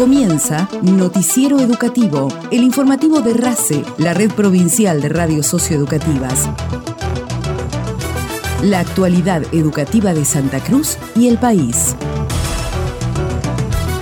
[0.00, 6.48] Comienza Noticiero Educativo, el informativo de RACE, la red provincial de radios socioeducativas.
[8.62, 11.94] La actualidad educativa de Santa Cruz y el país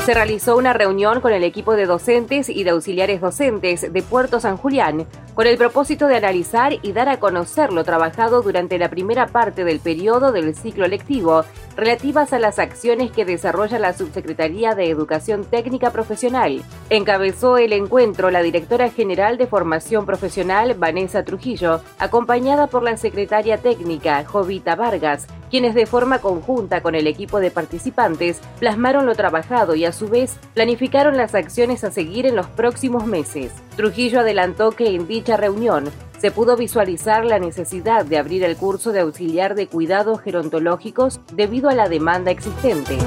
[0.09, 4.41] se realizó una reunión con el equipo de docentes y de auxiliares docentes de Puerto
[4.41, 5.05] San Julián
[5.39, 9.63] con el propósito de analizar y dar a conocer lo trabajado durante la primera parte
[9.63, 11.45] del periodo del ciclo lectivo
[11.77, 16.65] relativas a las acciones que desarrolla la Subsecretaría de Educación Técnica Profesional.
[16.91, 23.59] Encabezó el encuentro la directora general de Formación Profesional, Vanessa Trujillo, acompañada por la secretaria
[23.59, 29.77] técnica, Jovita Vargas, quienes de forma conjunta con el equipo de participantes plasmaron lo trabajado
[29.77, 33.53] y a su vez planificaron las acciones a seguir en los próximos meses.
[33.79, 35.85] Trujillo adelantó que en dicha reunión
[36.19, 41.69] se pudo visualizar la necesidad de abrir el curso de auxiliar de cuidados gerontológicos debido
[41.71, 42.99] a la demanda existente.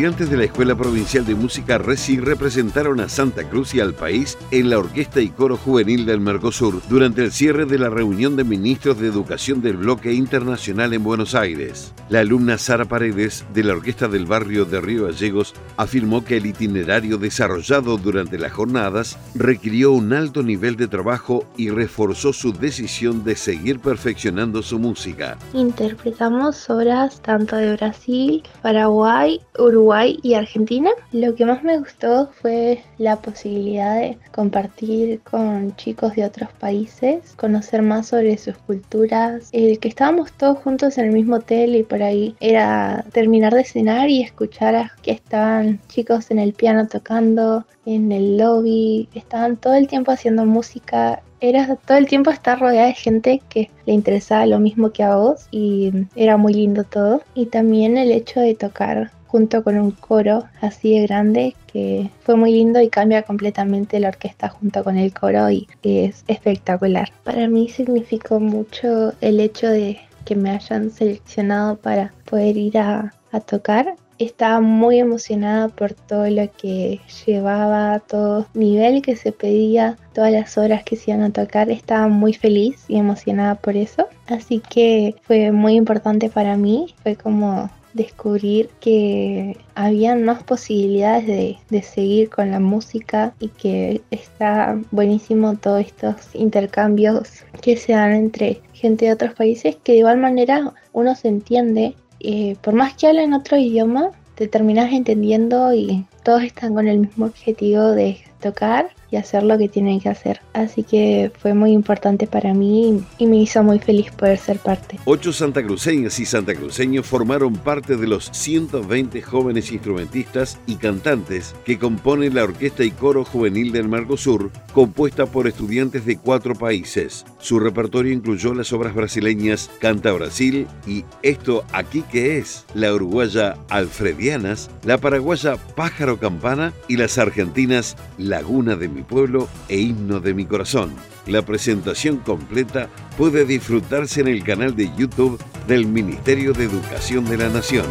[0.00, 4.38] Estudiantes de la Escuela Provincial de Música RECI representaron a Santa Cruz y al país
[4.50, 8.44] en la Orquesta y Coro Juvenil del Mercosur durante el cierre de la reunión de
[8.44, 11.92] ministros de Educación del Bloque Internacional en Buenos Aires.
[12.08, 16.46] La alumna Sara Paredes, de la Orquesta del Barrio de Río Gallegos, afirmó que el
[16.46, 23.22] itinerario desarrollado durante las jornadas requirió un alto nivel de trabajo y reforzó su decisión
[23.22, 25.36] de seguir perfeccionando su música.
[25.52, 29.89] Interpretamos obras tanto de Brasil, Paraguay, Uruguay
[30.22, 30.90] y Argentina.
[31.10, 37.34] Lo que más me gustó fue la posibilidad de compartir con chicos de otros países,
[37.34, 41.82] conocer más sobre sus culturas, el que estábamos todos juntos en el mismo hotel y
[41.82, 46.86] por ahí era terminar de cenar y escuchar a que estaban chicos en el piano
[46.86, 52.60] tocando, en el lobby, estaban todo el tiempo haciendo música era todo el tiempo estar
[52.60, 56.84] rodeada de gente que le interesaba lo mismo que a vos y era muy lindo
[56.84, 57.22] todo.
[57.34, 62.36] Y también el hecho de tocar junto con un coro así de grande que fue
[62.36, 67.10] muy lindo y cambia completamente la orquesta junto con el coro y es espectacular.
[67.22, 73.14] Para mí significó mucho el hecho de que me hayan seleccionado para poder ir a,
[73.32, 79.96] a tocar estaba muy emocionada por todo lo que llevaba, todo nivel que se pedía,
[80.12, 81.70] todas las horas que se iban a tocar.
[81.70, 84.08] Estaba muy feliz y emocionada por eso.
[84.28, 86.94] Así que fue muy importante para mí.
[87.02, 94.00] Fue como descubrir que habían más posibilidades de, de, seguir con la música y que
[94.10, 99.98] está buenísimo todos estos intercambios que se dan entre gente de otros países que de
[99.98, 105.74] igual manera uno se entiende eh, por más que hablen otro idioma te terminas entendiendo
[105.74, 110.08] y todos están con el mismo objetivo de tocar y hacer lo que tienen que
[110.08, 110.40] hacer.
[110.52, 114.98] Así que fue muy importante para mí y me hizo muy feliz poder ser parte.
[115.04, 122.34] Ocho santacruceñas y santacruceños formaron parte de los 120 jóvenes instrumentistas y cantantes que componen
[122.34, 127.24] la Orquesta y Coro Juvenil del Mercosur, compuesta por estudiantes de cuatro países.
[127.38, 133.56] Su repertorio incluyó las obras brasileñas Canta Brasil y Esto aquí que es, la uruguaya
[133.68, 140.46] Alfredianas, la paraguaya Pájaro Campana y las argentinas Laguna de pueblo e himno de mi
[140.46, 140.94] corazón.
[141.26, 147.36] La presentación completa puede disfrutarse en el canal de YouTube del Ministerio de Educación de
[147.36, 147.86] la Nación.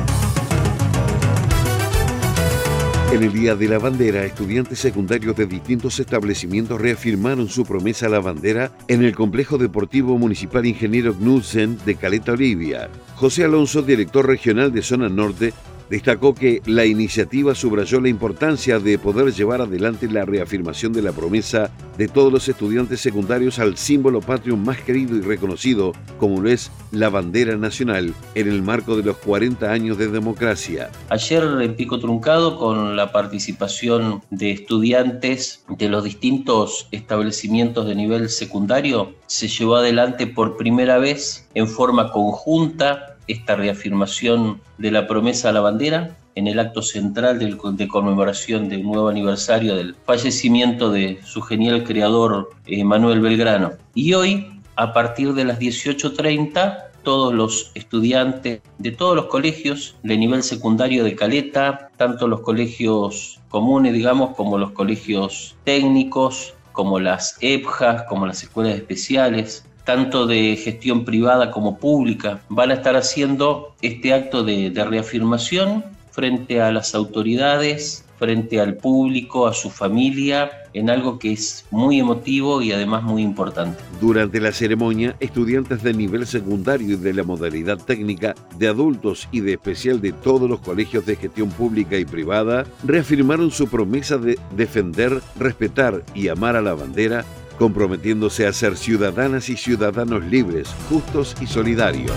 [3.10, 8.10] En el Día de la Bandera, estudiantes secundarios de distintos establecimientos reafirmaron su promesa a
[8.10, 12.90] la bandera en el Complejo Deportivo Municipal Ingeniero Knudsen de Caleta Olivia.
[13.14, 15.54] José Alonso, director regional de Zona Norte,
[15.90, 21.12] Destacó que la iniciativa subrayó la importancia de poder llevar adelante la reafirmación de la
[21.12, 26.50] promesa de todos los estudiantes secundarios al símbolo patrio más querido y reconocido, como lo
[26.50, 30.90] es la bandera nacional, en el marco de los 40 años de democracia.
[31.08, 38.28] Ayer en Pico Truncado, con la participación de estudiantes de los distintos establecimientos de nivel
[38.28, 45.50] secundario, se llevó adelante por primera vez en forma conjunta esta reafirmación de la promesa
[45.50, 51.18] a la bandera en el acto central de conmemoración del nuevo aniversario del fallecimiento de
[51.24, 53.72] su genial creador eh, Manuel Belgrano.
[53.94, 60.16] Y hoy, a partir de las 18.30, todos los estudiantes de todos los colegios de
[60.16, 67.36] nivel secundario de Caleta, tanto los colegios comunes, digamos, como los colegios técnicos, como las
[67.40, 73.74] EPJAs, como las escuelas especiales, tanto de gestión privada como pública, van a estar haciendo
[73.80, 80.90] este acto de, reafirmación frente a las autoridades, frente al público, a su familia, en
[80.90, 83.78] algo que es muy emotivo y además muy importante.
[83.98, 89.40] Durante la ceremonia, estudiantes de nivel secundario y de la modalidad técnica, de adultos y
[89.40, 94.38] de especial de todos los colegios de gestión pública y privada, reafirmaron su promesa de
[94.54, 97.24] defender, respetar y amar a la bandera
[97.58, 102.12] comprometiéndose a ser ciudadanas y ciudadanos libres, justos y solidarios.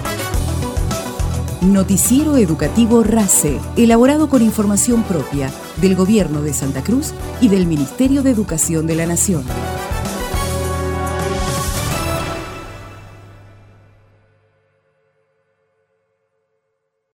[1.61, 8.23] Noticiero Educativo RACE, elaborado con información propia del Gobierno de Santa Cruz y del Ministerio
[8.23, 9.43] de Educación de la Nación.